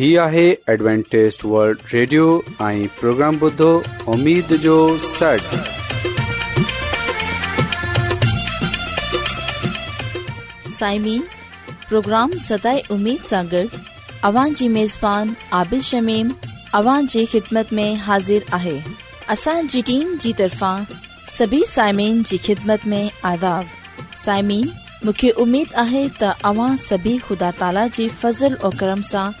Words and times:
هي 0.00 0.08
آهي 0.20 0.42
ॲಡ್وانٽيست 0.72 1.42
world 1.54 1.80
radio 1.92 2.26
۽ 2.66 2.84
programme 2.98 3.38
بدو 3.40 3.66
اميد 4.12 4.52
جو 4.60 4.76
سٽ 5.06 5.48
سائمين 10.68 11.22
پروگرام 11.88 12.32
ستاي 12.46 12.80
اميد 12.96 13.26
سانڳڙ 13.32 13.62
اوان 14.30 14.54
جي 14.60 14.68
ميزبان 14.78 15.34
عابد 15.58 15.84
شميم 15.90 16.32
اوان 16.80 17.12
جي 17.16 17.26
خدمت 17.34 17.76
۾ 17.82 17.86
حاضر 18.06 18.48
آهي 18.60 18.74
اسان 19.36 19.70
جي 19.74 19.82
ٽيم 19.92 20.16
جي 20.26 20.32
طرفان 20.40 20.88
سڀي 21.36 21.60
سائمين 21.74 22.22
جي 22.32 22.40
خدمت 22.46 22.88
۾ 22.96 23.02
عداو 23.34 24.08
سائمين 24.24 24.72
مونکي 25.04 25.32
اميد 25.46 25.76
آهي 25.86 26.02
ته 26.22 26.50
اوان 26.54 26.82
سڀي 26.88 27.14
خدا 27.28 27.54
تالا 27.62 27.86
جي 28.00 28.08
فضل 28.24 28.58
۽ 28.66 28.76
کرم 28.82 29.06
سان 29.14 29.40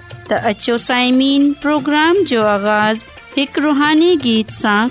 त 0.31 0.33
अचो 0.49 0.75
پروگرام 1.61 2.17
جو 2.27 2.37
जो 2.39 2.45
आगाज़ु 2.47 3.03
हिकु 3.37 3.61
रुहानी 3.61 4.15
गीत 4.27 4.51
सां 4.63 4.87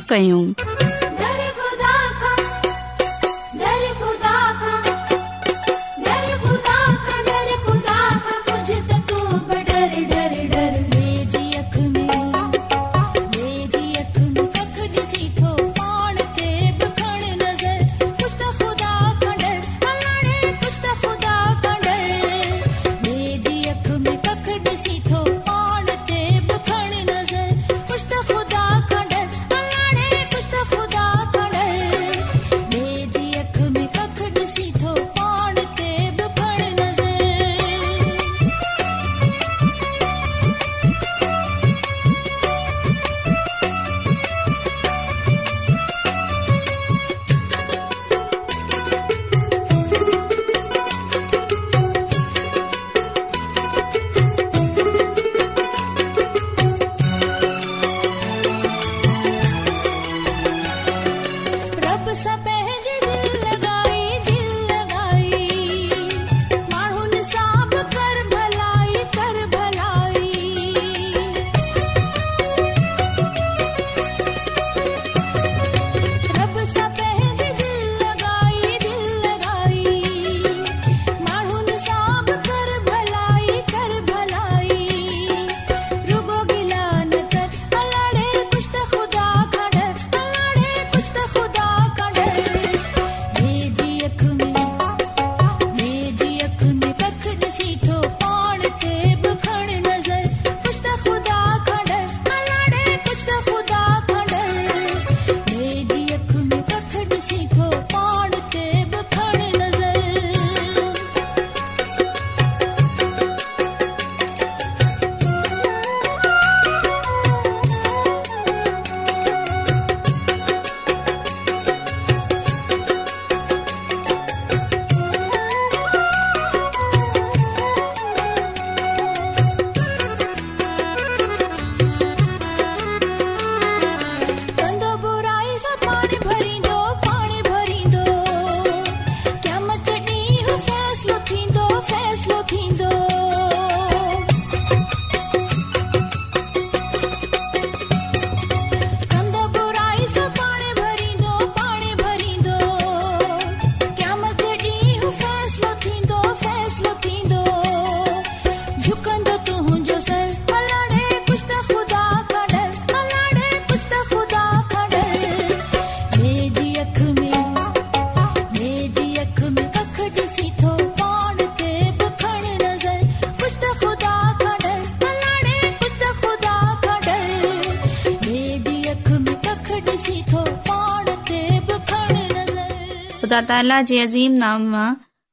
ताला 183.50 183.80
जे 183.82 183.98
अज़ीम 184.00 184.32
नाम 184.40 184.62
मां 184.72 184.88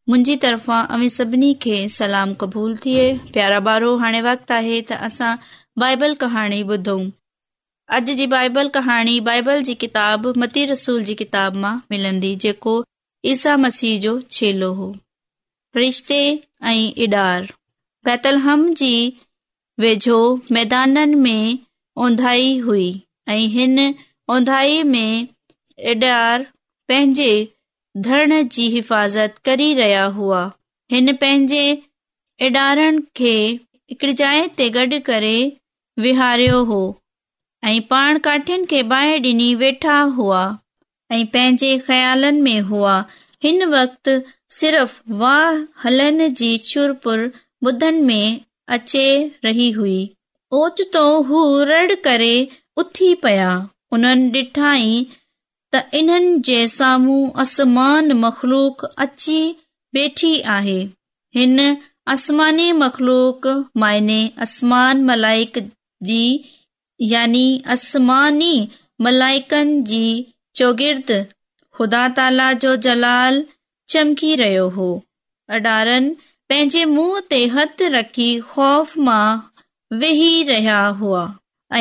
मुंहिंजी 0.09 0.35
तरफ़ांव 0.44 1.01
सभिनी 1.16 1.50
खे 1.63 1.75
सलाम 1.95 2.33
क़बूल 2.44 2.72
थिए 2.83 3.03
प्यारा 3.33 3.57
ॿारो 3.72 3.89
हाणे 4.03 4.22
वक़्तु 4.28 4.53
आहे 4.53 4.78
त 4.89 4.95
असां 5.07 5.33
बाइबल 5.83 6.13
कहाणी 6.23 6.62
ॿुधूं 6.75 7.03
अॼु 7.97 8.15
जी 8.21 8.25
बाइबल 8.31 8.69
कहाणी 8.77 9.13
बाइबल 9.27 9.62
जी 9.68 9.75
किताब 9.83 10.25
मती 10.44 10.63
रसूल 10.71 11.03
जी 11.09 11.15
किताब 11.21 11.59
मां 11.65 11.74
मिलंदी 11.94 12.31
जेको 12.45 12.74
ईसा 13.33 13.56
मसीह 13.65 14.00
जो 14.06 14.13
छेलो 14.38 14.69
हो 14.80 14.88
रिश्ते 15.81 16.18
ऐं 16.71 16.74
इडार 17.07 17.45
बैतलहम 18.09 18.63
जी 18.81 18.92
वेझो 19.86 20.18
मैदाननि 20.57 21.19
में 21.27 21.59
ओंधाई 22.07 22.51
हुई 22.65 22.88
ऐं 23.36 23.38
हिन 23.59 23.77
ओंधाईअ 24.38 24.81
में 24.95 25.13
इडार 25.94 26.47
पंहिंजे 26.89 27.31
धरण 28.05 28.31
जी 28.53 28.67
हिफ़ाज़त 28.69 29.35
करी 29.45 29.73
रहिया 29.73 30.03
हुआ 30.17 30.41
हिन 30.91 31.11
पंहिंजे 31.21 31.63
इडार 32.47 32.79
जाइ 34.19 34.41
ते 34.57 34.69
गडु॒ 34.77 34.99
करे 35.07 35.38
विहारियो 36.05 36.57
हो 36.71 36.79
ऐं 37.69 37.79
पाण 37.94 38.17
काठियुनि 38.27 38.65
खे 38.73 38.81
बाहि 38.91 39.17
डि॒नी 39.25 39.47
वेठा 39.61 39.99
हुआ 40.17 40.41
ऐं 41.17 41.25
पंहिंजे 41.35 41.71
ख़्यालनि 41.88 42.41
में 42.49 42.59
हुआ 42.69 42.95
हिन 43.44 43.63
वक़्त 43.75 44.09
सिर्फ़ 44.59 44.99
वाह 45.21 45.63
हलनि 45.85 46.29
जी 46.41 46.51
छुर 46.69 46.95
ॿुधनि 47.65 48.01
में 48.09 48.38
अचे 48.77 49.05
रही 49.45 49.69
हुई 49.79 49.99
ओचितो 50.61 51.05
हू 51.31 51.44
रड़ 51.71 51.94
करे 52.09 52.33
उथी 52.83 53.13
पया 53.25 53.51
हुननि 53.94 54.29
डि॒ठाई 54.38 54.91
त 55.77 55.83
हिननि 55.94 56.39
जे 56.47 56.59
साम्हूं 56.74 57.21
असमान 57.41 58.12
मख़लूक़ी 58.19 59.39
वेठी 59.95 60.31
आहे 60.57 60.79
हिन 61.35 61.59
असमानी 62.13 62.71
मख़लूक 62.83 63.47
माइने 63.83 64.19
असमान 64.45 65.03
मलाइकी 65.09 66.21
यानी 67.13 67.45
आसमानी 67.75 68.53
मलाइकनि 69.06 69.81
जी 69.91 70.06
चौगीर्द 70.59 71.12
ख़ुदा 71.80 72.07
ताला 72.19 72.47
जो 72.65 72.75
जलाल 72.88 73.41
चमकी 73.95 74.33
रहियो 74.44 74.68
हो 74.80 74.89
अडारनि 75.57 76.15
पंहिंजे 76.50 76.85
मुंहं 76.95 77.30
ते 77.33 77.44
हथु 77.57 77.91
रखी 78.00 78.30
ख़ौफ़ 78.56 78.97
मां 79.09 80.01
वेही 80.03 80.31
रहिया 80.53 80.80
हुआ 81.03 81.21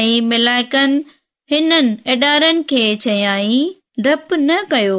ऐं 0.01 0.21
मलाइकन 0.35 1.01
हिननि 1.53 1.97
इडारनि 2.17 2.63
खे 2.75 2.85
चयाई 3.07 3.59
डप 4.05 4.33
न 4.35 4.57
कयो 4.71 4.97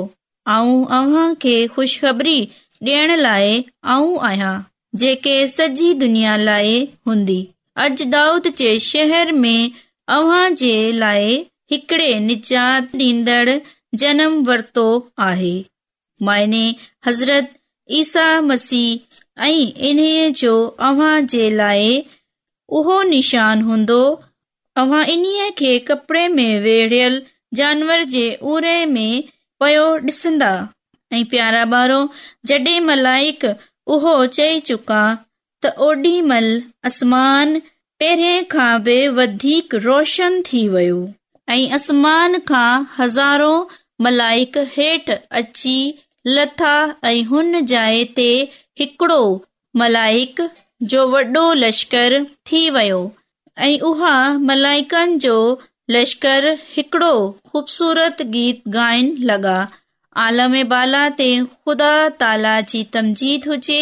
ऐं 0.49 0.85
अव्हां 0.97 1.25
खे 1.43 1.55
खुशबरी 1.75 2.39
ॾियण 2.83 3.11
लाइ 3.19 3.51
आऊं 3.95 4.17
आहियां 4.27 4.53
जेके 4.99 5.35
सॼी 5.47 5.93
दुनिया 6.03 6.35
लाइ 6.43 6.71
हूंदी 7.07 7.37
अॼु 7.83 8.05
दाऊद 8.15 8.47
जे 8.61 8.71
शहर 8.89 9.31
में 9.43 9.71
अव्हां 10.17 10.47
जे 10.61 10.71
लाइ 11.03 11.37
हिकड़े 11.71 12.07
निजात 12.29 12.95
ॾींदड़ 13.03 13.57
जनम 14.03 14.41
वरितो 14.49 14.87
आहे 15.29 15.53
माइने 16.29 16.65
हज़रत 17.07 17.49
ईसा 17.99 18.25
मसीह 18.51 19.43
ऐं 19.45 19.81
इन्हीअ 19.91 20.27
जो 20.41 20.55
अव्हां 20.89 21.15
जे 21.35 21.49
लाइ 21.59 21.93
उहो 22.79 23.01
निशान 23.15 23.61
हूंदो 23.71 24.01
अव्हां 24.85 25.05
इन्हीअ 25.17 25.49
खे 25.63 25.77
कपड़े 25.93 26.27
में 26.39 26.53
वेड़ियलु 26.69 27.19
जानवर 27.55 28.03
जे 28.13 28.23
उर 28.53 28.65
में 28.91 29.23
पयो 29.59 29.83
ॾिसंदा 30.09 30.49
ऐं 31.13 31.23
प्यारा 31.31 31.63
ॿारो 31.77 31.99
जॾहिं 32.51 32.79
मलाइक 32.89 33.45
उहो 33.95 34.15
चई 34.37 34.59
चुका 34.69 35.01
त 35.65 35.71
ओॾी 35.89 36.11
महिल 36.31 36.49
आसमान 36.89 37.55
पहिरें 37.99 38.43
खां 38.55 38.71
बि 38.87 38.97
वधीक 39.19 39.75
रोशन 39.87 40.41
थी 40.49 40.67
वियो 40.73 40.97
ऐं 41.55 41.71
आसमान 41.79 42.39
खां 42.49 42.69
हज़ारो 42.97 43.53
मलाइक 44.07 44.57
हेठि 44.73 45.17
अची 45.41 45.77
लथा 46.35 46.75
ऐं 47.11 47.23
हुन 47.31 47.61
जाइ 47.73 48.03
ते 48.19 48.27
हिकड़ो 48.79 49.21
मलाइक 49.83 50.41
जो 50.95 51.07
वॾो 51.15 51.45
लश्कर 51.63 52.21
थी 52.51 52.69
वियो 52.79 53.01
ऐं 53.69 53.77
उहा 53.91 54.15
मलाइकनि 54.51 55.17
जो 55.27 55.37
लश्कर 55.95 56.45
हिकड़ो 56.75 57.11
ख़ूबसूरत 57.51 58.21
गीत 58.35 58.61
गाइन 58.71 59.11
लॻा 59.29 59.57
आलम 60.27 60.55
बाला 60.71 61.03
ते 61.19 61.27
ख़ुदा 61.43 61.91
ताला 62.23 62.55
जी 62.71 62.81
तमजीद 62.95 63.45
हुजे 63.51 63.77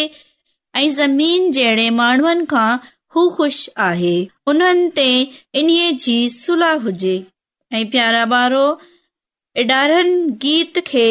ऐं 0.80 0.88
ज़मीन 0.98 1.48
जहिड़े 1.56 1.88
माण्हुनि 2.00 2.46
खां 2.52 2.68
हू 3.16 3.24
ख़ुशि 3.38 3.72
आहे 3.86 4.14
उन्हनि 4.52 4.86
ते 5.00 5.08
इन्हीअ 5.62 5.96
जी 6.04 6.16
सुलह 6.36 6.74
हुजे 6.86 7.16
ऐं 7.78 7.82
प्यारा 7.96 8.22
ॿारो 8.36 8.64
इडारनि 9.64 10.20
गीत 10.46 10.78
खे 10.92 11.06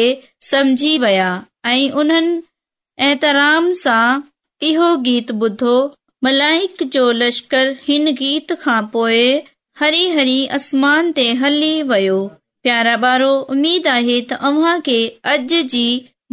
समझी 0.52 0.96
विया 1.04 1.28
ऐं 1.74 1.90
उन्हनि 2.04 2.42
एतराम 3.10 3.72
सां 3.84 4.02
इहो 4.70 4.90
गीत 5.10 5.30
ॿुधो 5.44 5.76
मलाइक 6.28 6.82
जो 6.98 7.08
लश्कर 7.22 7.76
हिन 7.90 8.12
गीत 8.22 8.52
खां 8.64 8.80
पोइ 8.96 9.22
हरी 9.80 10.08
हरी 10.10 10.36
आसमान 10.56 11.10
ते 11.16 11.24
हली 11.40 11.72
वियो 11.88 12.14
प्यारा 12.62 12.94
ॿारो 13.08 13.26
उमेद 13.54 13.86
आहे 13.94 14.14
त 14.30 14.36
अव्हां 14.50 14.70
खे 14.86 14.98
अॼु 15.32 15.58
जी 15.72 15.82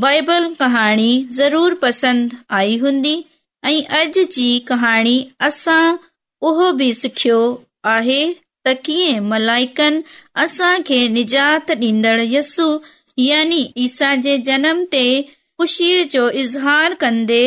बाइबल 0.04 0.46
कहाणी 0.62 1.08
ज़रूरु 1.40 1.76
पसंदि 1.82 2.38
आई 2.60 2.78
हूंदी 2.86 3.12
ऐं 3.72 3.78
अॼु 4.00 4.24
जी 4.38 4.46
कहाणी 4.72 5.18
असां 5.50 5.82
उहो 6.52 6.72
बि 6.82 6.88
सिखियो 7.04 7.42
आहे 7.98 8.22
त 8.68 8.76
कीअं 8.86 9.28
मलाइकनि 9.34 10.02
असां 10.48 10.72
खे 10.92 11.02
निजात 11.20 11.76
ॾींदड़ 11.86 12.16
यस्सु 12.38 12.70
यानी 13.30 13.62
ईसा 13.88 14.16
जे 14.28 14.38
जनम 14.52 14.84
ते 14.96 15.06
ख़ुशीअ 15.30 16.04
जो 16.16 16.30
इज़हार 16.46 16.94
कंदे 17.06 17.44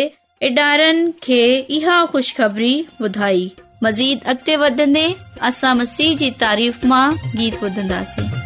इडारनि 0.51 1.11
खे 1.29 1.45
इहा 1.81 2.03
ख़ुशख़बरी 2.17 2.75
ॿुधाई 3.07 3.49
मज़ीद 3.85 4.23
अॻिते 4.29 4.57
वधंदे 4.65 5.05
असां 5.49 5.75
मसीह 5.83 6.17
जी 6.23 6.31
तारीफ़ 6.47 6.87
मां 6.87 7.07
गीत 7.37 7.61
ॿुधंदासीं 7.65 8.46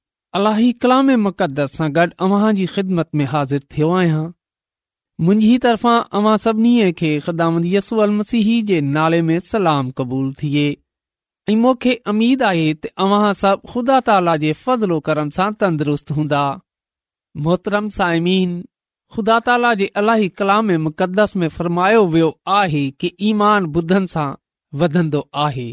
इलाही 0.37 0.71
कलामे 0.83 1.15
मुक़दस 1.25 1.71
सां 1.77 1.87
गॾु 1.95 2.07
अव्हां 2.25 2.51
जी 2.57 2.65
ख़िदमत 2.75 3.09
में 3.15 3.23
हाज़िर 3.31 3.63
थियो 3.73 3.87
आहियां 4.01 4.19
मुंहिंजी 5.29 5.57
तर्फ़ां 5.65 5.95
अव्हां 6.19 6.35
सभिनी 6.43 6.91
खे 7.01 7.09
ख़िदामत 7.25 7.65
यसू 7.73 8.05
मसीह 8.19 8.47
जे 8.69 8.79
नाले 8.95 9.21
में 9.29 9.33
सलाम 9.51 9.89
क़बूल 9.97 10.31
थिए 10.43 10.63
ऐं 11.49 11.55
मूंखे 11.65 11.93
अमीद 12.13 12.43
आहे 12.51 12.63
त 12.75 12.91
अव्हां 13.07 13.33
सभु 13.41 13.71
ख़ुदा 13.73 13.99
ताला 14.11 14.35
जे 14.45 14.53
फज़लो 14.63 14.99
करम 15.09 15.29
सां 15.39 15.49
तंदुरुस्त 15.63 16.11
हूंदा 16.19 16.45
मोहतरम 17.47 17.89
साइमीन 17.99 18.55
ख़ुदा 19.15 19.39
ताला 19.49 19.73
जे 19.83 19.91
अलाही 20.03 20.29
कलाम 20.43 20.71
मुक़दस 20.87 21.35
में 21.43 21.47
फ़र्मायो 21.59 22.05
वियो 22.15 22.31
आहे 22.61 22.85
कि 23.03 23.11
ईमान 23.33 23.71
ॿुधनि 23.79 24.07
सां 24.15 24.29
वधंदो 24.83 25.27
आहे 25.47 25.69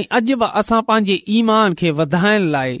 ऐं 0.00 0.04
अॼ 0.18 0.20
बि 0.44 0.52
असां 0.62 0.82
पंहिंजे 0.90 1.22
ईमान 1.38 1.74
खे 1.82 1.90
वधाइण 2.00 2.50
लाइ 2.56 2.80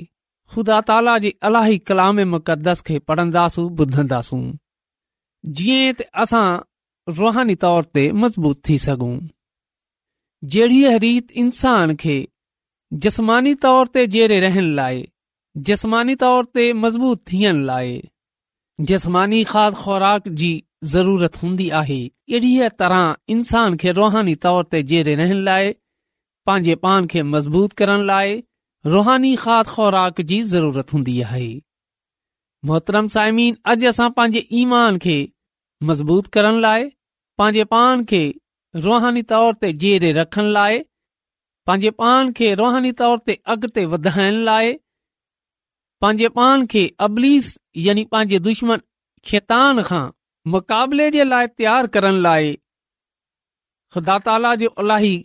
ख़ुदा 0.54 0.80
ताला 0.90 1.16
जे 1.24 1.30
अलाही 1.48 1.76
कलाम 1.90 2.20
मुक़दस 2.34 2.80
खे 2.86 2.98
पढ़ंदासूं 3.10 3.66
ॿुधंदासूं 3.84 4.40
जीअं 5.58 5.92
त 5.98 6.08
असां 6.22 6.48
रुहानी 7.18 7.54
तौर 7.64 7.84
ते 7.96 8.04
मज़बूत 8.22 8.62
थी 8.68 8.78
सघूं 8.86 9.12
जहिड़ीअ 10.54 10.96
रीति 11.04 11.34
इंसान 11.44 11.94
खे 12.02 12.16
जसमानी 13.04 13.54
तौर 13.66 13.86
ते 13.94 14.04
जहिड़े 14.14 14.38
रहण 14.46 14.70
लाइ 14.80 15.00
जस्मानी 15.68 16.14
तौर 16.24 16.44
ते 16.56 16.64
मज़बूत 16.82 17.22
थियण 17.32 17.62
लाइ 17.70 17.94
जस्मानी 18.90 19.40
खाद 19.54 19.74
ख़ुराक 19.84 20.28
जी 20.42 20.50
ज़रूरत 20.94 21.40
हूंदी 21.44 21.68
आहे 21.80 21.98
अहिड़ीअ 22.08 22.68
तरह 22.82 23.34
इंसान 23.36 23.76
खे 23.82 23.92
रुहानी 24.02 24.34
तौर 24.44 24.62
ते 24.74 24.82
जहिड़े 24.92 25.14
रहण 25.24 25.42
लाइ 25.50 25.72
पंहिंजे 26.50 26.74
पान 26.86 27.06
खे 27.14 27.22
मज़बूत 27.34 27.72
करण 27.82 28.06
लाइ 28.12 28.40
रुहानी 28.86 29.34
खाद 29.36 29.66
ख़ुराक 29.68 30.20
जी 30.28 30.42
ज़रूरत 30.52 30.92
हूंदी 30.94 31.14
आहे 31.22 31.48
मोहतरम 32.68 33.08
साइमीन 33.14 33.56
अॼु 33.72 33.88
असां 33.90 34.06
पंहिंजे 34.18 34.46
ईमान 34.60 34.98
खे 35.04 35.16
मज़बूत 35.90 36.26
करण 36.36 36.60
लाइ 36.66 36.86
पंहिंजे 37.42 37.64
पाण 37.74 38.04
खे 38.12 38.22
रुहानी 38.86 39.22
तौर 39.32 39.52
ते 39.64 39.72
जेरे 39.84 40.12
रखण 40.20 40.48
लाइ 40.56 40.78
पंहिंजे 41.70 41.90
पान 42.04 42.32
खे 42.40 42.48
रुहानी 42.62 42.92
तौर 43.02 43.18
ते 43.28 43.36
अॻिते 43.56 43.84
वधाइण 43.96 44.40
लाइ 44.48 44.72
पंहिंजे 46.04 46.28
पान 46.40 46.66
खे 46.74 46.84
अबलीस 47.08 47.52
यानी 47.88 48.04
पंहिंजे 48.14 48.38
दुश्मन 48.48 48.80
खेतान 49.32 49.82
खां 49.92 50.02
मुक़ाबले 50.56 51.10
जे 51.18 51.24
लाइ 51.32 51.46
तयारु 51.60 51.94
करण 51.98 52.24
लाइ 52.28 52.52
ख़ुदा 53.96 54.18
ताला 54.30 54.54
जो 54.64 54.68
अलाही 54.86 55.16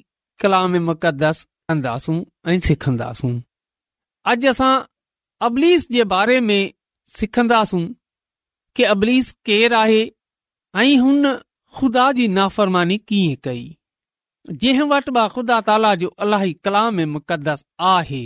कलाम 0.45 0.71
में 0.71 0.79
मुक़दसि 0.91 1.45
अॼु 1.69 2.81
असां 4.49 4.73
अबलीस 5.47 5.87
जे 5.95 6.03
बारे 6.11 6.39
में 6.49 6.61
सिखंदासूं 7.15 7.81
की 8.75 8.83
अबलीस 8.93 9.31
केरु 9.49 9.75
आहे 9.79 10.01
ऐं 10.83 10.97
हुन 11.05 11.31
ख़ुदा 11.79 12.05
जी 12.19 12.27
नाफ़रमानी 12.37 12.97
कीअं 13.11 13.35
कई 13.47 13.63
जंहिं 14.63 14.87
वटि 14.93 15.11
बि 15.17 15.25
ख़ुदा 15.35 15.59
ताला 15.69 15.93
जो 16.03 16.07
अलाही 16.25 16.53
कलाम 16.67 17.01
मुक़दस 17.15 17.63
आहे 17.93 18.21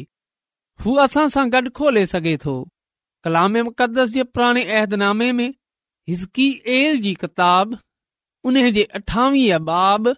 हू 0.84 0.96
असां 1.06 1.26
सां 1.36 1.46
गॾु 1.56 1.70
खोले 1.80 2.06
सघे 2.16 2.36
थो 2.46 2.56
कलाम 3.28 3.58
मुक़दस 3.70 4.10
जे 4.18 4.24
पुराणे 4.34 4.64
अहदनामे 4.78 5.32
में 5.40 5.50
हिसकी 6.12 6.50
किताब 7.26 7.78
अठावीह 8.46 9.58
बाब 9.74 10.14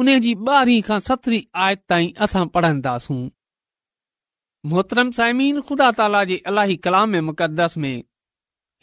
उन 0.00 0.08
जी 0.24 0.32
ॿारहीं 0.48 0.80
खां 0.84 0.96
सतरहीं 1.06 1.40
आयत 1.62 1.80
ताईं 1.92 2.06
असां 2.26 2.42
पढ़ंदासूं 2.52 3.16
मोहतरम 4.72 5.08
सुदा 5.68 5.88
त 5.98 6.00
मुक़स 7.28 7.72
में 7.84 7.96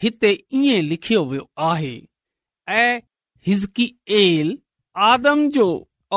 हिते 0.04 0.32
ई 0.54 0.62
लिखियो 0.90 1.22
वियो 1.32 1.44
आहे 1.70 1.96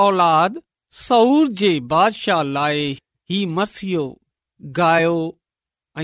औलाद 0.03 0.53
सूर 1.07 1.45
जे 1.63 1.73
बादशाह 1.97 2.43
लाइ 2.53 2.81
ही 3.33 3.39
मसियो 3.57 4.05
गायो 4.81 5.17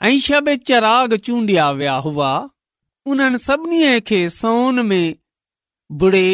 ऐं 0.02 0.18
चराग 0.66 1.14
चूंडिया 1.24 1.70
विया 1.78 1.94
हुआ 2.06 2.30
उन्हनि 3.12 3.38
सभिनी 3.38 4.00
खे 4.08 4.28
सोन 4.36 4.86
में 4.86 5.14
बुड़े 6.02 6.26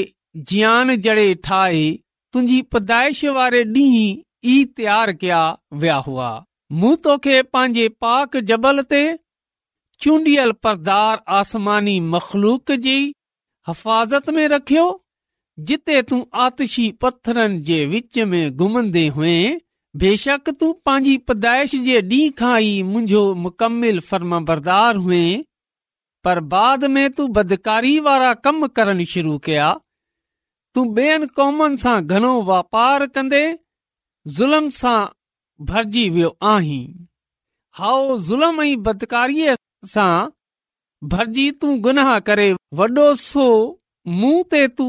जियान 0.50 0.94
जड़े 1.06 1.34
ठाहे 1.44 1.90
तुंहिंजी 2.32 2.60
पदाइश 2.74 3.24
वारे 3.36 3.62
ॾींहं 3.64 4.18
ई 4.44 4.64
तयारु 4.76 5.12
कया 5.20 5.40
विया 5.82 5.96
हुआ 6.08 6.28
मूं 6.82 6.94
तोखे 7.06 7.40
पंहिंजे 7.54 7.88
पाक 8.04 8.36
जबल 8.50 8.82
ते 8.92 9.00
चूंडियल 10.04 10.52
परदार 10.66 11.22
आसमानी 11.38 11.98
मखलूक 12.12 12.72
जी 12.86 12.96
हिफ़ाज़त 13.68 14.30
में 14.36 14.46
रखियो 14.52 14.86
जिते 15.70 16.00
तूं 16.12 16.22
आतिशी 16.44 16.90
पत्थरनि 17.04 17.58
जे 17.72 17.84
विच 17.94 18.18
में 18.34 18.40
घुमंदे 18.56 19.04
हुअईं 19.16 19.58
बेशक 19.98 20.48
तू 20.60 20.66
पंहिंजी 20.86 21.16
पैदाइश 21.28 21.74
जे 21.86 22.00
ॾींहुं 22.08 22.34
खां 22.40 22.50
ई 22.62 22.82
मुंहिंजो 22.88 23.22
मुकम्मिल 23.44 23.98
फर्म 24.10 24.38
बरदार 24.50 24.96
हुएं 25.06 25.42
पर 26.24 26.40
बाद 26.52 26.84
में 26.96 27.10
तू 27.12 27.26
बदकारी 27.38 27.98
वारा 28.06 28.32
कम 28.46 28.66
करणु 28.78 29.04
शुरू 29.12 29.36
कया 29.48 29.70
तू 30.74 30.84
ॿेअनि 30.98 31.26
क़ौमनि 31.38 31.78
सां 31.84 31.96
घणो 32.06 32.30
वापारु 32.50 33.06
कंदे 33.18 33.42
सां 34.36 34.96
भरिजी 35.72 36.08
वियो 36.18 36.30
आहीं 36.52 36.80
हाओ 37.80 38.16
ज़ुल्म 38.28 38.70
बदकारीअ 38.90 39.56
सां 39.94 40.12
भरजी 41.16 41.50
तू 41.64 41.74
गुनाह 41.88 42.18
करे 42.30 42.46
वॾो 42.82 43.10
सो 43.24 43.48
मूं 44.20 44.34
ते 44.54 44.62
तू 44.78 44.86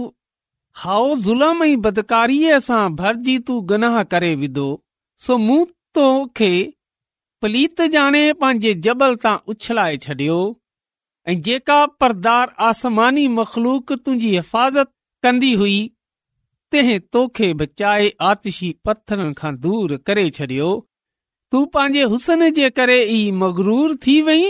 हाओ 0.85 1.13
ज़ुल्म 1.25 1.63
ऐं 1.71 1.79
बदकारीअ 1.87 2.59
सां 2.69 2.81
भरिजी 3.01 3.37
तू 3.51 3.59
गुनाह 3.73 4.01
करे 4.13 4.33
विधो 4.45 4.69
सो 5.25 5.35
मूं 5.37 5.63
तोखे 5.97 6.51
पलीत 7.41 7.81
जाने 7.95 8.21
पंहिंजे 8.43 8.73
जबल 8.85 9.15
तां 9.25 9.33
उछलाए 9.53 9.97
छडि॒यो 10.05 10.37
जेका 11.47 11.77
परदार 12.03 12.53
आसमानी 12.69 13.27
मख़लूक 13.33 13.91
तुंहिंजी 14.05 14.29
हिफ़ाज़त 14.35 14.87
कंदी 15.25 15.51
हुई 15.61 15.75
तंहिं 16.75 16.97
तोखे 17.17 17.51
बचाए 17.61 18.09
आतिशी 18.29 18.69
पथरनि 18.87 19.33
खां 19.41 19.51
दूर 19.65 19.95
करे 20.09 20.23
छडि॒यो 20.39 20.69
तूं 21.55 21.63
पंहिंजे 21.75 22.03
हुसन 22.15 22.45
जे 22.61 22.69
करे 22.79 22.97
ई 23.03 23.19
मगरूर 23.43 23.95
थी 24.07 24.15
वई 24.31 24.47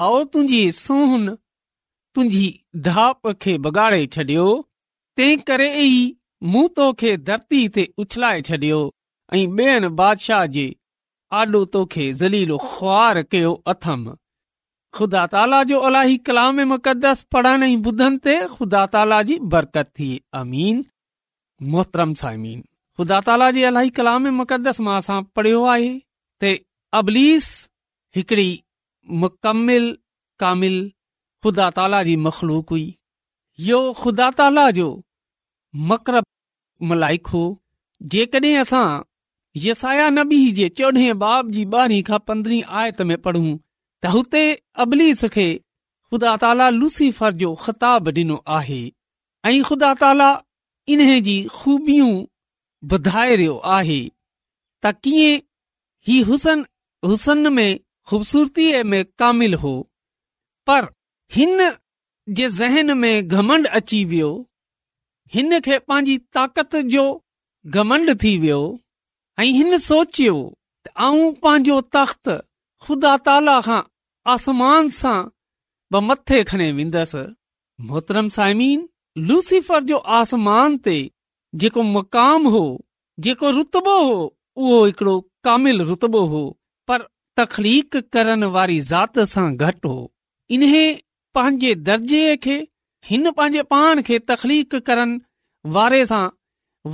हाओ 0.00 0.20
तुंहिंजी 0.36 0.60
सोहन 0.82 1.26
तुंहिंजी 1.32 2.44
ढाप 2.90 3.32
खे 3.46 3.56
बगाड़े 3.66 4.00
छडि॒यो 4.18 4.46
तंहिं 5.22 5.42
करे 5.50 5.68
ई 5.86 5.98
मूं 6.54 6.64
तोखे 6.80 7.16
धरती 7.32 7.62
ते 7.78 7.88
उछलाए 8.04 8.46
छॾियो 8.50 8.80
ऐं 9.34 9.48
बेअर 9.56 9.88
बादशाह 10.00 10.44
जे 10.56 10.64
आॾो 11.38 11.64
तोखे 11.72 12.04
ज़लीलो 12.20 12.56
ख़्वार 12.74 13.20
कयो 13.32 13.50
अथम 13.72 14.04
ख़ुदा 14.98 15.24
ताला 15.32 15.62
जो 15.70 15.78
अलाई 15.88 16.16
कलाम 16.28 16.60
मुक़दस 16.72 17.22
पढ़ण 17.34 17.62
ऐं 17.62 17.76
ॿुधनि 17.88 18.16
ते 18.26 18.36
ख़ुदा 18.54 18.84
ताला 18.94 19.20
जी 19.30 19.36
बरतर 19.52 20.16
ख़ुदा 23.00 23.20
कलामस 23.96 24.80
मां 24.86 24.96
असां 25.02 25.20
पढ़ियो 25.36 25.64
आहे 25.74 25.90
त 26.42 26.54
अबलीस 27.00 27.48
हिकड़ी 28.16 28.48
मुकमिल 29.24 29.86
कामिल 30.44 30.76
ख़ुदा 31.44 31.68
ताला 31.80 32.02
जी 32.08 32.16
मखलूक 32.28 32.70
हुई 32.74 32.86
इहो 32.88 33.80
ख़ुदा 34.00 34.30
ताला 34.40 34.70
जो 34.80 34.88
मकरब 35.92 36.24
मलाइक 36.94 37.26
हो 37.36 37.42
जेकॾहिं 38.16 38.56
असां 38.62 38.86
यसाया 39.56 40.08
नबी 40.14 40.38
जे 40.58 40.68
चोॾहें 40.78 41.18
बाब 41.18 41.50
जी 41.50 41.64
ॿारहीं 41.74 42.02
खां 42.08 42.18
पंद्रहीं 42.30 42.62
आयत 42.80 43.00
में 43.10 43.16
पढ़ूं 43.22 43.54
त 44.02 44.06
हुते 44.14 44.42
अबलीस 44.84 45.24
खे 45.36 45.46
खुदा 46.10 46.34
ताला 46.42 46.68
लूसीफर 46.80 47.32
जो 47.42 47.54
ख़िताब 47.64 48.08
डि॒नो 48.18 48.36
आहे 48.58 48.80
ऐं 49.52 49.62
ख़ुदा 49.68 49.92
ताला 50.02 50.28
इन्हे 50.96 51.20
जी 51.28 51.36
खूबियूं 51.58 52.10
वधाइ 52.92 53.36
रहियो 53.40 53.56
आहे 53.76 53.98
त 54.82 54.92
कीअं 55.04 55.40
ही 56.08 56.20
हुसन 56.30 56.64
हुसन 57.08 57.52
में 57.58 57.70
खूबसूरतीअ 58.08 58.82
में 58.90 59.00
कामिल 59.22 59.54
हो 59.64 59.72
पर 60.68 60.88
हिन 61.38 61.58
जे 62.36 62.48
ज़हन 62.60 62.96
में 63.00 63.28
घमंड 63.36 63.66
अची 63.80 64.04
वियो 64.12 64.30
हिन 65.34 65.58
खे 65.66 65.78
पंहिंजी 65.88 66.18
ताक़त 66.36 66.76
जो 66.94 67.04
घमंड 67.76 68.14
थी 68.22 68.36
वियो 68.44 68.60
ऐं 69.42 69.50
हिन 69.56 69.76
सोचियो 69.82 70.32
त 70.84 70.88
आऊं 71.06 71.26
पंहिंजो 71.42 71.76
तख़्त 71.94 72.28
ख़ुदा 72.84 73.12
ताला 73.26 73.56
खां 73.66 73.82
आसमान 74.32 74.88
सां 75.00 75.28
मथे 76.06 76.38
खणी 76.48 76.68
वेंदसि 76.78 77.22
मोहतरम 77.86 78.28
साइमीन 78.36 78.78
लूसीफर 79.28 79.82
जो 79.90 79.98
आसमान 80.18 80.68
ते 80.84 80.96
जेको 81.60 81.82
मक़ाम 81.94 82.40
हो 82.54 82.64
जेको 83.26 83.48
रुतबो 83.58 83.94
हो 84.08 84.18
उहो 84.62 84.80
हिकिड़ो 84.86 85.14
कामिल 85.46 85.82
रुतबो 85.90 86.20
हो 86.32 86.42
पर 86.88 87.06
तख़लीक 87.40 87.96
करण 88.16 88.44
वारी 88.56 88.80
ज़ात 88.90 89.24
सां 89.34 89.46
घटि 89.66 89.88
हो 89.88 90.00
इन 90.54 90.70
पंहिंजे 91.38 91.74
दर्जे 91.90 92.24
खे 92.48 92.58
हिन 93.12 93.30
पंहिंजे 93.38 93.62
पाण 93.74 94.02
खे 94.10 94.20
करण 94.90 95.18
वारे 95.78 96.04
सां 96.12 96.24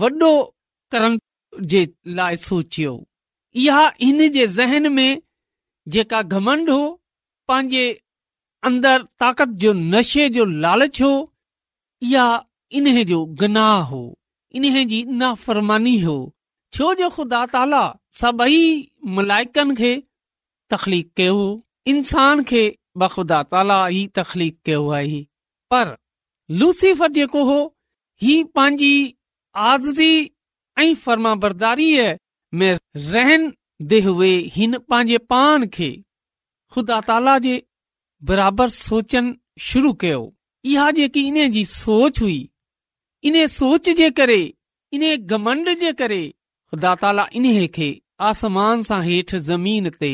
वॾो 0.05 0.33
करण 0.97 1.19
जे 1.71 1.87
लाइ 2.17 2.37
सोचियो 2.37 2.93
इहा 3.62 3.87
हिन 4.03 4.29
जे 4.33 4.47
ज़हन 4.47 4.93
में 4.93 5.21
जेका 5.95 6.23
घमंड 6.23 6.71
हो 6.71 6.87
पंहिंजे 7.49 7.88
अंदर 8.64 9.03
ताकत 9.21 9.49
जो 9.64 9.73
नशे 9.77 10.29
जो 10.37 10.45
लालच 10.51 11.01
हो 11.03 11.11
इहा 12.03 12.43
इन 12.77 13.03
जो 13.05 13.25
गनाह 13.40 13.83
हो 13.90 14.03
इन 14.55 14.85
जी 14.88 15.03
नाफ़रमानी 15.21 15.99
हो 16.01 16.17
छो 16.75 16.95
जो 17.01 17.09
ख़ुदा 17.17 17.45
ताला 17.55 17.83
सभई 18.21 18.62
मलाइकनि 19.17 19.75
खे 19.81 19.95
तखलीक़ 20.75 21.11
कयो 21.17 21.38
इंसान 21.93 22.43
खे 22.51 22.62
बख़ुदा 23.03 23.43
ताला 23.53 23.79
ई 23.99 24.07
तखलीक़ 24.19 24.57
कयो 24.67 24.88
आहे 25.01 25.21
पर 25.75 25.95
लूसीफर 26.62 27.11
जेको 27.19 27.43
हो 27.51 27.59
ही 28.23 28.43
पंहिंजी 28.57 28.95
आज़ज़ी 29.71 30.34
ऐं 30.79 30.95
फर्मा 31.03 31.35
बरदारीअ 31.43 32.07
में 32.59 32.73
रहनि 33.13 33.53
देव 33.91 34.23
हिन 34.55 34.77
पंहिंजे 34.91 35.19
पान 35.33 35.67
खे 35.77 35.91
ख़ुदा 36.75 37.01
ताला 37.11 37.37
जे 37.47 37.55
बराबरि 38.31 38.71
सोचनि 38.77 39.35
शुरू 39.69 39.93
कयो 40.05 40.21
इहा 40.73 40.91
जेकी 40.99 41.27
इन 41.29 41.49
जी 41.57 41.65
सोच 41.73 42.21
हुई 42.23 42.41
इन 43.31 43.47
सोच 43.59 43.91
जे 44.01 44.11
करे 44.21 44.41
इन्हे 44.97 45.17
गमंड 45.33 45.71
जे 45.81 45.93
करे 46.03 46.23
ख़ुदा 46.71 46.95
ताला 47.05 47.27
इन्हे 47.41 47.67
खे 47.79 47.89
आसमान 48.31 48.83
सां 48.91 49.01
हेठि 49.07 49.39
ज़मीन 49.51 49.91
ते 50.01 50.11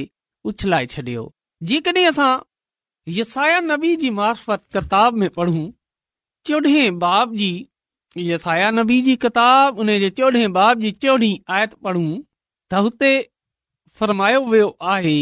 उछलाए 0.51 0.87
छॾियो 0.95 1.25
जेकॾहिं 1.71 2.07
असां 2.13 2.31
यसाया 3.19 3.59
नबी 3.71 3.95
जी 4.05 4.11
मार्फत 4.21 4.65
किताब 4.77 5.15
में 5.25 5.29
पढ़ूं 5.37 5.69
बाब 7.01 7.35
जी 7.41 7.49
यसाया 8.19 8.71
नबी 8.77 9.01
जी 9.07 9.15
किताब 9.25 9.79
उन 9.79 9.89
जे 10.03 10.09
चोॾहें 10.21 10.53
बाब 10.53 10.81
जी 10.81 10.91
चोढ़ीं 11.03 11.37
आयत 11.57 11.75
पढ़ूं 11.85 12.07
त 12.73 12.81
हुते 12.87 13.11
फरमायो 14.01 14.41
वियो 14.51 14.71
आहे 14.95 15.17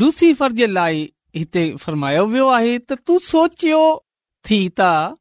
लूसीफर 0.00 0.52
जे 0.60 0.66
लाइ 0.72 0.98
हिते 1.36 1.64
फ़रमायो 1.82 2.24
वियो 2.32 2.48
आहे 2.58 2.72
त 2.78 2.98
तू 3.06 3.18
सोचियो 3.30 3.82
थी 4.50 4.58
त 4.80 5.16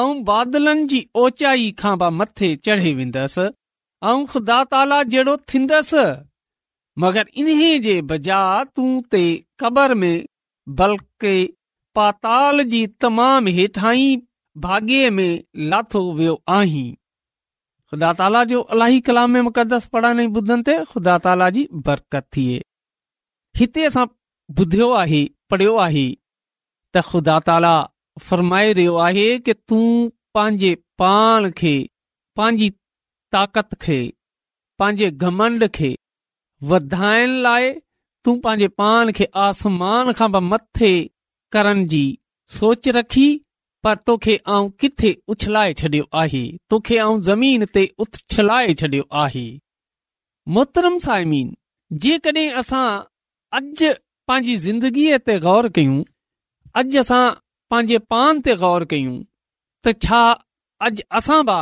ऐं 0.00 0.22
बादलनि 0.30 0.86
जी 0.94 1.00
ओचाई 1.24 1.70
खां 1.82 1.94
मथे 2.20 2.54
चढ़े 2.66 2.92
वेंदसि 3.00 3.46
ऐं 4.10 4.20
ख़ुदा 4.32 4.62
ताला 4.74 5.02
जहिड़ो 5.14 5.36
थींदसि 5.52 6.04
मगर 7.06 7.28
इन्हे 7.42 7.70
जे 7.88 8.00
बजा 8.12 8.42
तूं 8.76 8.90
ते 9.14 9.22
कबर 9.62 9.94
में 10.04 10.14
बल्कि 10.82 11.34
पाताल 11.98 12.62
जी 12.74 12.86
तमाम 13.04 13.46
हेठां 13.58 13.96
ભાગિયે 14.62 15.10
મે 15.18 15.26
લાથો 15.70 16.00
વે 16.18 16.26
આહી 16.56 16.90
ખુદા 17.88 18.14
તала 18.18 18.40
જો 18.50 18.58
અલાહી 18.72 19.04
કલામ 19.06 19.28
મે 19.34 19.38
મુકદસ 19.46 19.84
પઢાને 19.92 20.22
બુધંતે 20.34 20.74
ખુદા 20.90 21.18
તалаજી 21.24 21.70
બરકત 21.84 22.14
થી 22.32 22.58
હિતે 23.58 23.82
સા 23.94 24.06
બુધ્યો 24.56 24.92
આહી 25.00 25.26
પઢ્યો 25.48 25.76
આહી 25.84 26.12
ત 26.92 26.94
ખુદા 27.08 27.40
તала 27.46 27.72
ફરમાય 28.26 28.70
રયો 28.78 28.96
આહી 29.06 29.34
કે 29.46 29.52
તું 29.68 29.90
પાજે 30.34 30.70
પાનખે 31.00 31.74
પાજી 32.36 32.70
તાકતખે 33.32 33.98
પાજે 34.78 35.06
ઘમંડખે 35.20 35.90
વધાયન 36.68 37.32
લાય 37.44 37.70
તું 38.22 38.36
પાજે 38.44 38.68
પાનખે 38.78 39.24
આસમાન 39.44 40.06
ખબ 40.18 40.34
મથે 40.50 40.90
કરનજી 41.52 42.18
સોચ 42.56 42.84
રાખી 42.96 43.32
पर 43.84 43.94
तोखे 44.06 44.34
आऊं 44.54 44.68
किथे 44.80 45.10
उछलाए 45.34 45.72
छॾियो 45.80 46.04
आहे 46.22 46.42
तोखे 46.72 46.98
आऊं 47.04 47.20
ज़मीन 47.28 47.64
ते 47.76 47.84
उछलाए 48.04 48.74
छॾियो 48.80 49.04
आहे 49.22 49.44
मोहतरम 50.56 50.98
साइमीन 51.06 51.54
जेकॾहिं 52.04 52.48
असां 52.62 52.84
अॼु 53.58 53.92
पंहिंजी 54.28 54.56
ज़िंदगीअ 54.64 55.18
ते 55.28 55.38
गौर 55.46 55.68
कयूं 55.78 55.96
अॼु 56.82 56.98
असां 57.04 57.22
पंहिंजे 57.74 57.98
पान 58.14 58.40
ते 58.48 58.54
गौर 58.64 58.84
कयूं 58.92 59.16
त 59.88 59.94
छा 60.06 60.20
अॼु 60.88 61.06
असां 61.20 61.40
बि 61.52 61.58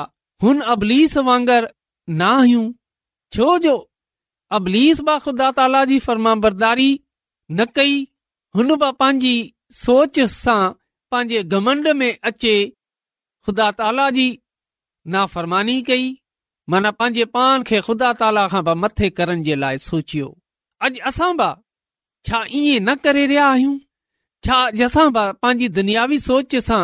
हुन 0.47 0.61
अबलीस 0.75 1.17
वांगुरु 1.31 1.71
न 2.19 2.23
आहियूं 2.33 2.65
छो 3.37 3.49
जो 3.69 3.77
अबलीस 4.61 5.01
बि 5.07 5.19
ख़ुदा 5.29 5.51
ताला 5.61 5.85
जी 5.93 5.99
फर्मा 6.09 6.35
बरदारी 6.47 6.91
न 7.57 7.65
कई 7.79 7.97
हुन 8.59 8.75
बि 8.85 8.91
पंहिंजी 9.05 9.35
सोच 9.85 10.21
सां 10.35 10.61
पंहिंजे 11.13 11.41
घमंड 11.53 11.89
में 11.99 12.13
अचे 12.29 12.55
ख़ुदा 13.47 13.69
ताला 13.81 14.09
जी 14.17 14.27
नाफ़रमानी 15.15 15.77
कई 15.89 16.09
माना 16.73 16.91
पंहिंजे 17.01 17.25
पान 17.37 17.63
खे 17.69 17.81
खुदा 17.87 18.11
ताला 18.23 18.47
खां 18.55 18.63
मथे 18.83 19.09
करण 19.19 19.43
जे 19.47 19.55
लाइ 19.63 19.79
सोचियो 19.89 20.27
अॼु 20.89 21.01
असां 21.11 21.31
बा 21.41 21.49
छा 22.27 22.43
ईअं 22.61 22.83
न 22.89 22.95
करे 23.05 23.25
रहिया 23.31 23.47
आहियूं 23.53 23.77
छा 24.47 24.57
अॼु 24.67 24.85
असां 24.89 25.07
ब 25.13 25.33
पंहिंजी 25.45 25.69
दुनियावी 25.81 26.19
सोच 26.29 26.57
सां 26.69 26.83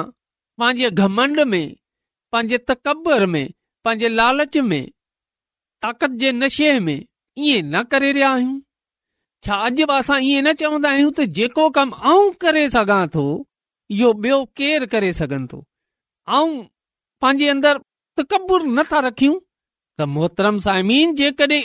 पंहिंजे 0.62 0.90
घमंड 1.08 1.40
में 1.52 1.66
पंहिंजे 2.34 2.58
तकबर 2.70 3.26
में 3.34 3.44
पंहिंजे 3.86 4.08
लालच 4.18 4.56
में 4.70 4.82
ताक़त 5.86 6.10
जे 6.24 6.30
नशे 6.42 6.72
में 6.86 6.96
ईअं 6.96 7.60
न 7.74 7.82
करे 7.92 8.12
रहिया 8.18 8.30
आहियूं 8.34 8.60
छा 9.46 9.56
अॼु 9.68 9.86
बि 9.92 9.98
असां 10.00 10.18
न 10.44 10.52
चवंदा 10.64 10.90
आहियूं 10.96 11.10
त 11.18 11.30
जेको 11.40 11.70
कमु 11.80 12.00
आऊं 12.14 12.30
करे 12.46 12.68
सघां 12.78 13.02
इहो 13.92 14.12
ॿियो 14.12 14.36
केर 14.56 14.84
करे 14.92 15.12
सघनि 15.12 15.60
पंहिंजे 17.20 17.48
अंदरि 17.48 17.78
तकब्बु 18.22 18.56
नथा 18.78 18.98
रखियूं 19.06 19.34
त 19.98 20.00
मोहतरम 20.14 20.56
समीन 20.66 21.06
जेकॾहिं 21.20 21.62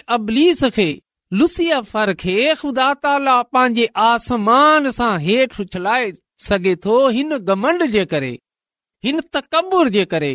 हिन 9.05 9.17
तकबुर 9.33 9.87
जे 9.89 10.05
करे 10.13 10.33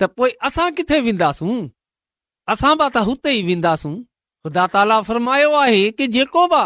त 0.00 0.02
पोए 0.16 0.30
असां 0.48 0.70
किथे 0.78 0.98
वेंदासूं 1.08 1.56
असां 2.54 2.72
बि 2.82 2.86
त 2.94 2.96
हुते 3.08 3.30
ई 3.36 3.42
वेंदासूं 3.50 3.94
ख़ुदा 4.44 4.64
ताला 4.74 4.98
फरमायो 5.08 5.50
आहे 5.64 5.84
कि 6.00 6.04
जेको 6.18 6.42
बि 6.54 6.64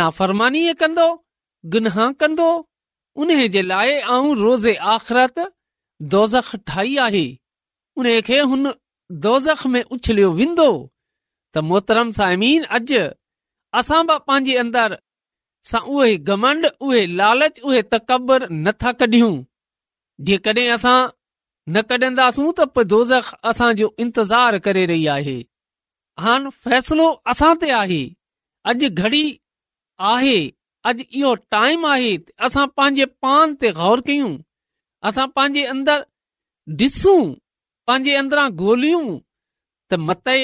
नाफ़रमानी 0.00 0.62
कंदो 0.82 1.08
गन 1.72 1.86
कंदो 2.24 2.48
उन 3.20 3.30
जे 3.54 3.60
लाइ 3.62 3.92
आऊं 4.12 4.34
रोज़े 4.36 4.74
आख़िरत 4.94 5.38
दोज़ख 6.12 6.54
ठाही 6.70 6.96
आहे 7.06 7.24
उन 8.02 8.08
खे 8.26 8.38
हुन 8.52 8.70
दोज़ख 9.26 9.66
में 9.72 9.82
उछलियो 9.96 10.30
वेंदो 10.38 10.68
त 11.54 11.58
मोहतरम 11.70 12.10
साइमी 12.18 12.50
अॼु 12.76 13.00
असां 13.80 13.98
बि 14.10 14.16
पंहिंजे 14.28 14.54
अंदर 14.62 14.96
घमंड 16.34 16.66
उहे 16.88 17.02
लालच 17.20 17.60
उहे 17.68 17.82
तकबर 17.94 18.46
न 18.64 18.72
था 18.84 18.92
कढियूं 19.02 19.34
जेकॾहिं 20.30 20.68
असां 20.78 20.96
न 21.74 21.82
कढन्दास 21.92 22.38
त 22.40 22.68
पोइ 22.76 22.84
दोज़ख 22.94 23.28
असांजो 23.52 23.90
इंतज़ार 24.06 24.58
करे 24.68 24.86
रही 24.92 25.06
आहे 25.16 25.36
हान 26.26 26.48
फैसलो 26.64 27.10
असां 27.34 27.52
ते 27.66 27.70
आहे 27.82 28.00
अॼु 28.74 28.90
घड़ी 28.90 29.24
आहे 30.14 30.38
अॼु 30.88 31.04
इहो 31.20 31.34
टाइम 31.54 31.84
आहे 31.86 32.12
असां 32.46 32.66
पंहिंजे 32.80 33.04
पान 33.24 33.54
ते 33.62 33.70
गौर 33.80 34.00
कयूं 34.10 34.32
असां 35.10 35.26
पंहिंजे 35.38 35.64
अंदर 35.72 36.06
ॾिसूं 36.82 37.20
पंहिंजे 37.90 38.14
अंदरां 38.22 38.48
गोल 38.62 38.84
मते 40.08 40.36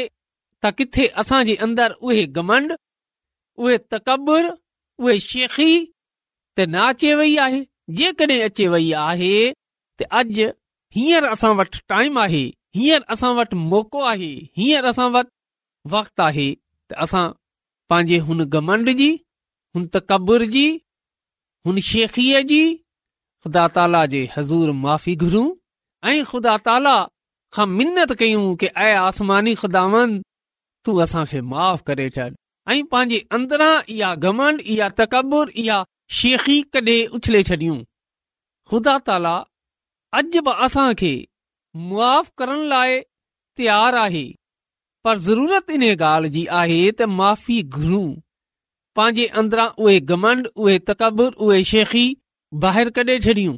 त 0.65 0.71
किथे 0.79 1.07
असां 1.23 1.41
जे 1.51 1.55
अंदरि 1.67 1.97
उहे 2.11 2.25
गमंड 2.39 2.77
उहे 3.65 3.77
तकबुर 3.95 4.45
उहे 4.53 5.19
शेखी 5.29 5.71
त 5.85 6.61
न 6.75 6.79
अचे 6.93 7.15
वई 7.21 7.37
आहे 7.47 7.61
जेकॾहिं 8.01 8.41
अचे 8.49 8.67
वई 8.75 8.91
आहे 9.09 9.33
त 10.01 10.09
अॼु 10.21 10.49
हीअंर 10.97 11.25
असां 11.35 11.53
वटि 11.63 11.79
टाइम 11.95 12.19
आहे 12.25 12.45
हीअंर 12.81 13.03
असां 13.17 13.35
वटि 13.41 13.57
मौक़ो 13.73 14.01
आहे 14.15 14.33
हीअंर 14.61 14.85
असां 14.93 15.09
वटि 15.15 15.35
वक़्त 15.97 16.21
आहे 16.29 16.49
त 16.89 16.93
असां 17.07 17.25
पंहिंजे 17.91 18.19
हुन 18.31 18.45
गमंड 18.57 18.91
जी 19.03 19.11
हुन 19.77 19.85
तकबुर 19.95 20.43
जी 20.53 20.65
हुन 21.67 21.79
शेखीअ 21.89 22.41
जी 22.53 22.59
ख़ुदा 22.77 23.67
ताला 23.75 24.01
जे 24.15 24.21
हज़ूर 24.37 24.71
माफ़ी 24.85 25.15
घुरूं 25.25 25.49
ऐं 26.13 26.23
ख़ुदा 26.31 26.55
ताला 26.69 26.93
खां 27.57 27.67
मिनत 27.81 28.13
कयूं 28.23 28.45
की 28.63 28.67
ऐ 28.71 28.95
आसमानी 29.03 29.55
ख़ुदावन 29.63 30.15
तू 30.87 30.95
असांखे 31.07 31.41
माफ़ 31.53 31.83
करे 31.93 32.07
छॾ 32.17 32.29
ऐं 32.77 32.83
पंहिंजे 32.95 33.19
अंदरां 33.39 33.75
इहा 33.97 34.15
घमंड 34.31 34.65
इहा 34.77 34.89
तकबुर 35.01 35.53
इहा 35.67 35.81
शेखी 36.21 36.57
कॾहिं 36.79 36.99
उछले 37.21 37.43
छॾियूं 37.53 37.77
ख़ुदा 38.71 38.97
ताला 39.11 39.37
अॼु 40.23 40.45
बि 40.49 40.57
असां 40.69 40.89
मुआफ़ 41.01 41.81
मुआ 41.91 42.13
करण 42.43 42.65
लाइ 42.77 42.99
तयारु 43.61 44.03
आहे 44.07 44.25
पर 45.05 45.25
ज़रूरत 45.31 45.79
इन 45.81 45.91
ॻाल्हि 45.97 46.35
जी 46.39 46.47
आहे 46.63 46.85
त 46.93 47.17
माफ़ी 47.23 47.63
घुरूं 47.81 48.07
पंहिंजे 48.99 49.25
अंदरां 49.41 49.67
उहे 49.85 49.97
घमंड 50.13 50.47
उहे 50.65 50.77
तकबुर 50.91 51.33
उहे 51.47 51.63
शेखी 51.71 52.05
ॿाहिरि 52.67 52.91
कढे 52.99 53.15
छॾियूं 53.25 53.55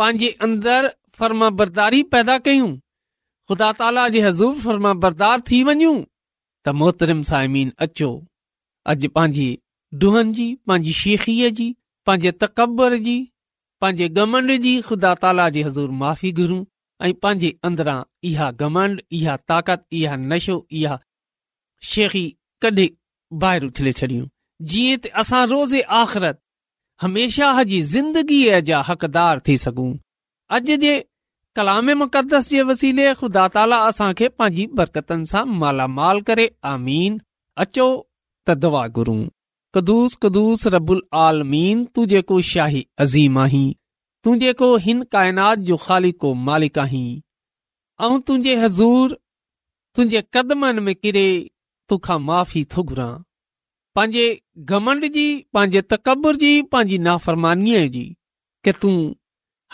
पंहिंजे 0.00 0.28
अंदर 0.46 0.86
फर्मा 1.20 1.48
बरदारी 1.58 2.02
पैदा 2.14 2.36
कयूं 2.46 2.68
ख़ुदा 3.50 3.68
ताला 3.80 4.04
जे 4.14 4.20
हज़ूर 4.26 4.54
फर्मा 4.66 4.92
बरदार 5.04 5.42
थी 5.50 5.58
वञूं 5.70 5.92
त 5.98 6.74
मोहतरि 6.84 7.16
साइमीन 7.30 7.72
अचो 7.88 8.08
अॼु 8.92 9.10
पंहिंजे 9.18 9.46
डुहनि 10.04 10.32
जी 10.40 10.46
पंहिंजी 10.72 10.92
शेखीअ 11.00 11.50
जी 11.60 11.66
पंहिंजे 12.10 12.32
तकबर 12.46 12.98
जी 13.10 13.16
पंहिंजे 13.84 14.08
घमंड 14.24 14.54
जी 14.68 14.74
ख़ुदा 14.88 15.12
ताला 15.26 15.48
जे 15.58 15.66
हज़ूर 15.68 15.92
माफ़ी 16.04 16.32
घुरूं 16.44 16.62
ऐं 17.08 17.12
पंहिंजे 17.26 17.52
अंदरां 17.72 17.98
इहा 18.32 18.48
घमंड 18.68 19.04
इहा 19.20 19.36
ताक़त 19.54 19.86
इहा 20.02 20.16
नशो 20.32 20.58
इहा 20.82 20.98
शेखी 21.92 22.24
ॿाहिरि 22.68 23.66
उछले 23.72 23.92
छॾियूं 24.02 24.26
जीअं 24.66 24.96
त 25.02 25.06
असां 25.20 25.42
रोज़े 25.54 25.80
आख़िरत 26.02 26.36
हमेशा 27.02 27.46
जी 27.70 27.80
ज़िंदगीअ 27.94 28.58
जा 28.68 28.80
हक़दार 28.88 29.40
थी 29.46 29.56
सघूं 29.64 29.92
अॼु 30.56 30.76
जे 30.84 30.94
कलाम 31.56 31.90
मुक़दस 32.02 32.48
जे 32.50 32.62
वसीले 32.70 33.06
ख़ुदा 33.20 33.44
ताला 33.54 33.76
असांखे 33.90 34.28
पंहिंजी 34.40 34.64
बरकतनि 34.80 35.26
सां 35.32 35.44
मालामाल 35.60 36.18
करे 36.30 36.46
आमीन 36.72 37.20
अचो 37.64 37.86
त 38.48 38.54
दवा 38.64 38.84
घुरूं 38.98 39.22
कदुस 39.74 40.12
कदुस 40.22 40.66
रबुल 40.74 41.00
आलमीन 41.24 41.78
तू 41.94 42.04
जेको 42.14 42.40
शाही 42.50 42.82
अज़ीम 43.04 43.38
आहीं 43.44 43.72
तुंहिंजे 44.24 44.46
जेको 44.52 44.68
हिन 44.86 45.02
काइनात 45.12 45.58
जो 45.70 45.76
खाली 45.86 46.12
मालिक 46.50 46.78
आहीं 46.86 47.06
ऐं 48.06 48.20
तुंहिंजे 48.26 48.54
हज़ूर 48.64 49.16
तुंहिंजे 49.94 50.22
कदमनि 50.34 50.80
में 50.88 50.94
किरे 51.02 51.26
तोखां 51.88 52.18
माफ़ी 52.30 52.64
थो 52.76 52.82
घुरां 52.88 53.12
पंहिंजे 53.98 54.26
घमंड 54.72 55.04
जी 55.14 55.22
पंहिंजे 55.56 55.80
तकबर 55.92 56.36
जी 56.40 56.50
पंहिंजी 56.74 56.98
नाफ़रमानी 57.06 57.78
जी 57.94 58.02
के 58.66 58.72
तूं 58.82 58.92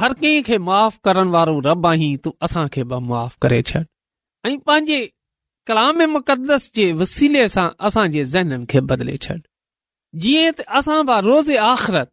हर 0.02 0.12
कंहिं 0.20 0.42
खे 0.46 0.58
माफ़ु 0.68 0.98
करण 1.08 1.28
वारो 1.34 1.58
रब 1.66 1.86
आहीं 1.90 2.16
तू 2.24 2.32
असां 2.48 2.64
खे 2.76 2.84
ब 2.84 3.00
माफ़ु 3.08 3.36
करे 3.46 3.58
छॾ 3.70 3.82
ऐं 4.48 4.54
पंहिंजे 4.70 5.00
कलाम 5.70 6.00
मुक़द्दस 6.14 6.70
जे 6.78 6.86
वसीले 7.02 7.42
सां 7.56 7.66
असां 7.88 8.06
जे 8.16 8.24
ज़हननि 8.36 8.66
खे 8.72 8.80
बदले 8.94 9.16
छॾ 9.26 9.36
जीअं 10.24 10.50
त 10.52 10.68
असां 10.80 10.98
बा 11.12 11.18
रोज़ 11.28 11.52
आख़िरत 11.68 12.10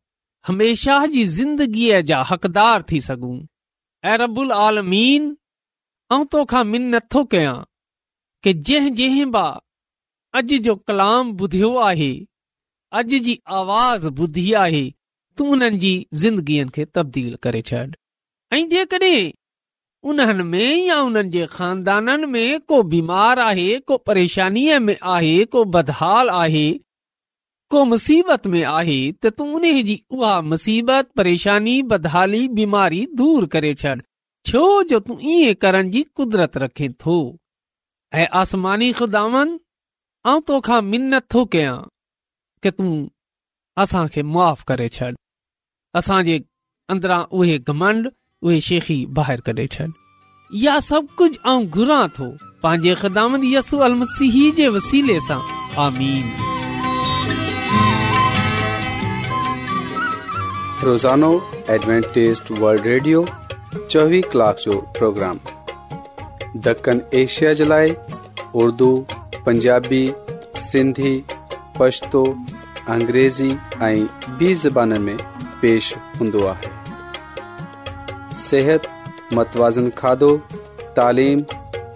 हमेशा 0.51 0.99
जी 1.17 1.23
ज़िंदगीअ 1.39 2.01
जा 2.11 2.19
हक़दार 2.35 2.85
थी 2.91 2.99
सघूं 3.09 3.37
ऐं 4.11 4.17
रबुल 4.25 4.51
आलमीन 4.59 5.31
ऐं 6.17 6.21
तोखा 6.35 6.63
मिन 6.75 6.91
नथो 6.97 7.25
कयां 7.35 7.59
कि 8.45 8.57
जंहिं 8.71 8.95
जंहिं 9.03 9.25
ब 9.37 9.49
अॼु 10.39 10.57
जो 10.65 10.75
कलाम 10.87 11.31
ॿुधियो 11.45 11.71
आहे 11.89 12.11
अॼु 12.99 13.17
जी 13.23 13.33
आवाज़ 13.61 14.07
ॿुधी 14.09 14.51
आहे 14.65 14.83
तूं 15.37 15.47
उन्हनि 15.55 15.77
जी 15.85 15.89
ज़िंदगीअ 16.21 16.67
खे 16.75 16.85
तब्दील 16.97 17.33
करे 17.45 17.61
छॾ 17.69 17.81
ऐं 18.57 18.61
जेकॾहिं 18.73 19.31
उन्हनि 20.11 20.43
में 20.51 20.85
या 20.89 20.99
उन्हनि 21.07 21.29
जे 21.35 21.45
खानदाननि 21.55 22.27
में 22.35 22.59
को 22.71 22.81
बीमार 22.93 23.39
आहे 23.47 23.67
को 23.91 23.97
परेशानीअ 24.09 24.79
में 24.87 24.95
आहे 25.15 25.33
को 25.55 25.63
बदहाल 25.75 26.29
आहे 26.43 26.65
को 27.75 27.83
मुसीबत 27.91 28.47
में 28.55 28.63
आहे 28.75 28.97
त 29.25 29.29
तूं 29.37 29.47
उन 29.55 29.63
जी 29.89 30.01
उहा 30.11 30.33
मुसीबत 30.53 31.09
परेशानी 31.21 31.75
बदहाली 31.93 32.47
बीमारी 32.61 33.05
दूर 33.23 33.45
करे 33.57 33.73
छॾ 33.83 33.95
छो 34.49 34.63
जो 34.93 34.99
तूं 35.09 35.17
ईअं 35.33 35.53
करण 35.61 35.89
जी 35.95 36.01
कुदरत 36.21 36.57
रखे 36.65 36.89
थो 37.05 37.17
ऐं 38.21 38.27
आसमानी 38.43 38.91
ख़ुदावन 39.01 39.57
انتوں 40.29 40.59
کا 40.61 40.79
مننت 40.85 41.29
تھو 41.31 41.43
کہ 41.53 41.61
کہ 42.63 42.69
توں 42.77 42.93
اساں 43.83 44.05
کے 44.13 44.23
معاف 44.33 44.59
کرے 44.69 44.87
چھڑ 44.95 45.11
اساں 45.97 46.19
دے 46.27 46.37
اندر 46.91 47.09
اوہہ 47.33 47.57
گمنڈ 47.69 48.07
اوہہ 48.43 48.59
شیخی 48.67 48.99
باہر 49.17 49.39
کرے 49.45 49.65
چھن 49.73 49.89
یا 50.65 50.75
سب 50.89 51.03
کچھ 51.19 51.37
اں 51.51 51.59
گرا 51.75 51.99
تھو 52.15 52.27
پاجے 52.61 52.93
خدامدی 53.01 53.53
یسو 53.55 53.81
المسیحی 53.87 54.45
دے 54.57 54.67
وسیلے 54.75 55.17
سا 55.27 55.37
آمین 55.85 56.27
روزانو 60.85 61.37
ایڈونٹسٹ 61.71 62.51
ورلڈ 62.59 62.85
ریڈیو 62.91 63.23
24 63.97 64.29
کلاک 64.31 64.59
جو 64.65 64.79
پروگرام 64.99 65.37
دکن 66.65 66.99
ایشیا 67.21 67.53
جلائے 67.59 67.89
اردو 68.61 68.91
पंजाबी 69.45 70.01
सिंधी 70.61 71.13
पछतो 71.79 72.23
अंग्रेज़ी 72.95 73.49
ऐं 73.83 74.37
ॿी 74.41 74.53
ज़बान 74.63 74.89
में 75.01 75.17
पेश 75.61 75.93
हूंदो 76.19 76.45
आहे 76.47 76.69
सिहत 78.45 78.87
मतवाज़न 79.33 79.89
खाधो 79.97 80.31
तालीम 80.97 81.41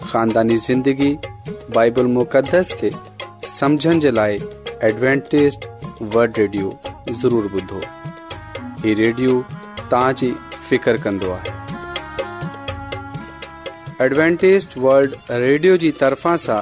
ख़ानदानी 0.04 0.58
ज़िंदगी 0.66 1.12
बाइबल 1.76 2.06
मुक़दस 2.18 2.74
खे 2.80 2.90
समुझण 3.56 4.00
जे 4.06 4.12
लाइ 4.12 4.40
एडवेंटेज़ड 4.90 5.66
वल्ड 6.16 6.38
रेडियो 6.40 6.74
ज़रूरु 7.22 7.50
ॿुधो 7.62 7.82
हीउ 8.86 8.96
रेडियो 9.04 9.42
तव्हां 9.92 10.32
फिकर 10.70 10.98
कन्दो 11.06 11.38
वल्ड 14.88 15.14
रेडियो 15.32 15.78
जी 15.86 15.92
तरफ़ां 16.00 16.36
सां 16.48 16.62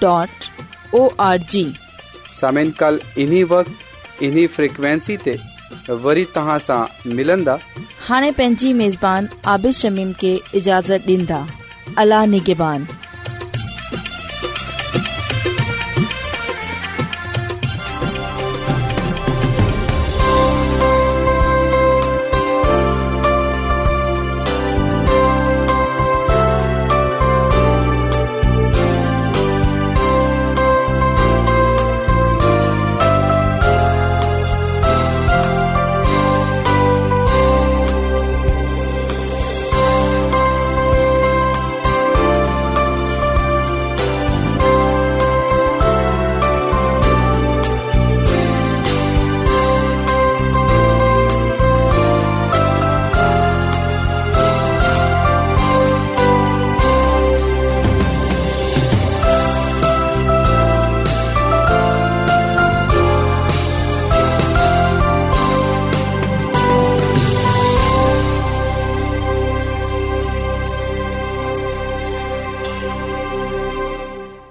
.org 0.00 1.54
سامیں 2.40 2.72
کل 2.80 2.98
ઇની 3.24 3.44
વક્ત 3.52 4.24
ઇની 4.28 4.50
ફ્રીક્વન્સી 4.56 5.16
તે 5.26 5.34
વરી 6.04 6.28
તહા 6.36 6.58
સા 6.68 6.82
મિલંદા 7.18 7.58
હાણે 8.10 8.30
પેંજી 8.40 8.74
મેજबान 8.84 9.30
આબિશ 9.54 9.82
શમીમ 9.86 10.14
કે 10.22 10.32
इजाઝત 10.62 11.10
દિંદા 11.12 11.44
અલ્લા 12.04 12.24
નિગબાન 12.36 12.88